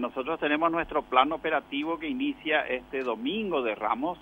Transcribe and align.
nosotros 0.00 0.40
tenemos 0.40 0.72
nuestro 0.72 1.02
plan 1.02 1.30
operativo 1.32 1.98
que 1.98 2.08
inicia 2.08 2.62
este 2.62 3.02
domingo 3.02 3.62
de 3.62 3.74
Ramos 3.74 4.18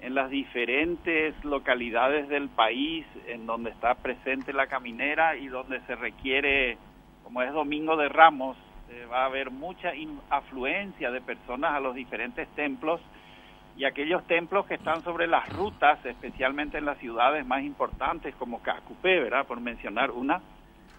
en 0.00 0.14
las 0.14 0.30
diferentes 0.30 1.34
localidades 1.44 2.28
del 2.28 2.48
país 2.48 3.04
en 3.26 3.44
donde 3.44 3.70
está 3.70 3.94
presente 3.96 4.52
la 4.52 4.66
caminera 4.66 5.36
y 5.36 5.48
donde 5.48 5.80
se 5.82 5.94
requiere, 5.94 6.78
como 7.24 7.42
es 7.42 7.52
Domingo 7.52 7.96
de 7.96 8.08
Ramos, 8.08 8.56
eh, 8.88 9.06
va 9.12 9.22
a 9.22 9.26
haber 9.26 9.50
mucha 9.50 9.92
afluencia 10.30 11.10
de 11.10 11.20
personas 11.20 11.72
a 11.72 11.80
los 11.80 11.94
diferentes 11.94 12.48
templos 12.54 13.00
y 13.76 13.84
aquellos 13.84 14.26
templos 14.26 14.66
que 14.66 14.74
están 14.74 15.02
sobre 15.02 15.26
las 15.26 15.48
rutas, 15.50 16.04
especialmente 16.04 16.78
en 16.78 16.84
las 16.84 16.98
ciudades 16.98 17.46
más 17.46 17.62
importantes 17.62 18.34
como 18.36 18.62
Cacupé, 18.62 19.20
¿verdad? 19.20 19.46
Por 19.46 19.60
mencionar 19.60 20.10
una, 20.10 20.40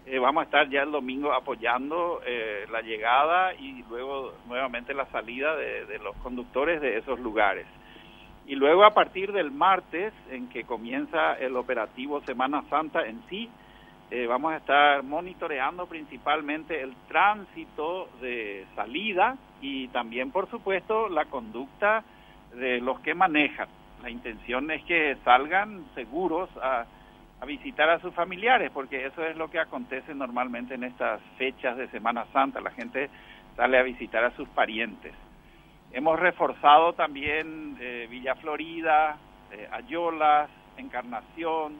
eh, 0.06 0.20
vamos 0.20 0.42
a 0.42 0.46
estar 0.46 0.70
ya 0.70 0.84
el 0.84 0.92
domingo 0.92 1.34
apoyando 1.34 2.22
eh, 2.26 2.66
la 2.72 2.82
llegada 2.82 3.54
y 3.54 3.84
luego 3.90 4.34
nuevamente 4.48 4.94
la 4.94 5.06
salida 5.08 5.56
de 5.56 6.00
los 6.00 6.16
conductores 6.18 6.82
de 6.82 6.98
esos 6.98 7.20
lugares. 7.20 7.66
Y 8.48 8.56
luego 8.56 8.84
a 8.84 8.92
partir 8.92 9.32
del 9.32 9.52
martes, 9.52 10.14
en 10.30 10.50
que 10.50 10.64
comienza 10.64 11.36
el 11.36 11.56
operativo 11.56 12.22
Semana 12.22 12.64
Santa 12.70 13.06
en 13.06 13.22
sí, 13.30 13.50
eh, 14.09 14.28
vamos 14.28 14.52
a 14.52 14.58
estar 14.58 15.04
monitoreando 15.04 15.86
principalmente 15.86 16.81
el 16.81 16.94
tránsito 17.08 18.09
de 18.20 18.66
salida 18.76 19.38
y 19.62 19.88
también, 19.88 20.31
por 20.31 20.50
supuesto, 20.50 21.08
la 21.08 21.26
conducta 21.26 22.04
de 22.54 22.81
los 22.81 23.00
que 23.00 23.14
manejan. 23.14 23.70
La 24.04 24.09
intención 24.09 24.70
es 24.72 24.84
que 24.84 25.16
salgan 25.23 25.86
seguros 25.95 26.50
a, 26.62 26.86
a 27.41 27.45
visitar 27.45 27.90
a 27.90 28.00
sus 28.00 28.13
familiares, 28.13 28.70
porque 28.72 29.04
eso 29.04 29.26
es 29.26 29.36
lo 29.36 29.50
que 29.50 29.59
acontece 29.59 30.13
normalmente 30.13 30.76
en 30.76 30.84
estas 30.84 31.20
fechas 31.40 31.76
de 31.76 31.88
Semana 31.90 32.26
Santa. 32.31 32.62
La 32.62 32.70
gente 32.70 33.09
sale 33.55 33.80
a 33.80 33.84
visitar 33.84 34.23
a 34.23 34.36
sus 34.36 34.48
parientes. 34.50 35.14
Hemos 35.91 36.20
reforzado 36.20 36.94
también 36.94 37.77
eh, 37.81 38.08
Villa 38.12 38.36
Florida, 38.36 39.17
eh, 39.52 39.67
Ayolas, 39.72 40.52
Encarnación, 40.78 41.73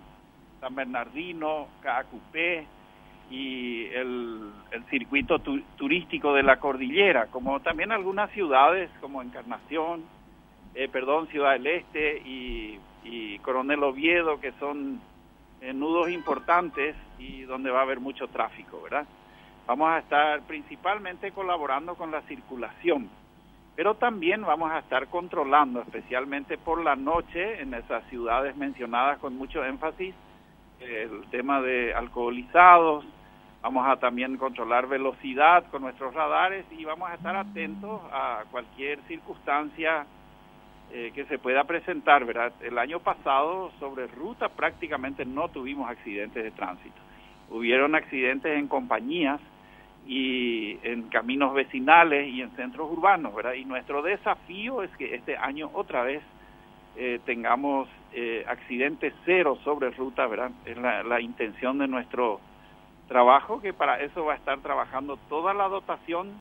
San 0.60 0.74
Bernardino, 0.74 1.68
Caacupé 1.82 2.66
y 3.30 3.86
el, 3.94 4.52
circuito 4.90 5.40
turístico 5.78 6.34
de 6.34 6.44
la 6.44 6.58
cordillera, 6.58 7.28
como 7.28 7.60
también 7.62 7.92
algunas 7.92 8.32
ciudades 8.32 8.90
como 9.00 9.22
Encarnación, 9.22 10.04
eh, 10.74 10.90
perdón, 10.90 11.28
Ciudad 11.28 11.54
del 11.54 11.68
Este 11.68 12.22
y 12.26 13.40
Coronel 13.40 13.84
Oviedo, 13.84 14.40
que 14.42 14.52
son 14.54 15.00
nudos 15.74 16.10
importantes 16.10 16.96
y 17.20 17.44
donde 17.44 17.72
va 17.72 17.80
a 17.80 17.84
haber 17.84 18.00
mucho 18.00 18.28
tráfico, 18.28 18.82
¿verdad? 18.82 19.06
Vamos 19.68 19.90
a 19.90 20.00
estar 20.00 20.42
principalmente 20.42 21.32
colaborando 21.32 21.96
con 21.96 22.12
la 22.12 22.22
circulación 22.24 23.10
pero 23.76 23.96
también 23.96 24.42
vamos 24.42 24.72
a 24.72 24.80
estar 24.80 25.08
controlando, 25.08 25.82
especialmente 25.82 26.58
por 26.58 26.84
la 26.84 26.96
noche, 26.96 27.62
en 27.62 27.74
esas 27.74 28.04
ciudades 28.10 28.56
mencionadas 28.56 29.18
con 29.20 29.36
mucho 29.36 29.64
énfasis, 29.64 30.14
el 30.80 31.24
tema 31.30 31.62
de 31.62 31.94
alcoholizados, 31.94 33.06
vamos 33.62 33.88
a 33.88 33.98
también 33.98 34.38
controlar 34.38 34.88
velocidad 34.88 35.64
con 35.72 35.84
nuestros 35.84 36.14
radares 36.14 36.66
y 36.72 36.84
vamos 36.84 37.10
a 37.10 37.16
estar 37.16 37.36
atentos 37.36 38.02
a 38.12 38.44
cualquier 38.52 39.00
circunstancia 39.08 40.06
eh, 40.94 41.12
que 41.16 41.26
se 41.26 41.40
pueda 41.40 41.64
presentar, 41.64 42.26
¿verdad? 42.26 42.52
El 42.62 42.78
año 42.78 43.00
pasado 43.00 43.72
sobre 43.80 44.08
ruta 44.08 44.50
prácticamente 44.50 45.26
no 45.26 45.48
tuvimos 45.50 45.90
accidentes 45.90 46.44
de 46.44 46.52
tránsito. 46.52 47.00
Hubieron 47.50 47.96
accidentes 47.96 48.58
en 48.58 48.68
compañías 48.68 49.40
y 50.06 50.78
en 50.84 51.04
caminos 51.04 51.54
vecinales 51.54 52.28
y 52.28 52.42
en 52.42 52.52
centros 52.58 52.92
urbanos, 52.92 53.34
¿verdad? 53.34 53.54
Y 53.54 53.66
nuestro 53.66 54.02
desafío 54.02 54.84
es 54.84 54.92
que 54.98 55.16
este 55.16 55.38
año 55.38 55.70
otra 55.74 56.04
vez 56.04 56.22
eh, 56.98 57.20
tengamos 57.26 57.88
eh, 58.12 58.44
accidentes 58.48 59.14
cero 59.24 59.58
sobre 59.64 59.92
ruta, 59.92 60.28
¿verdad? 60.28 60.52
Es 60.66 60.78
la, 60.78 61.04
la 61.04 61.22
intención 61.22 61.78
de 61.78 61.88
nuestro 61.88 62.42
trabajo, 63.08 63.62
que 63.62 63.74
para 63.74 64.02
eso 64.02 64.26
va 64.26 64.34
a 64.34 64.38
estar 64.38 64.60
trabajando 64.60 65.18
toda 65.30 65.54
la 65.54 65.68
dotación 65.68 66.32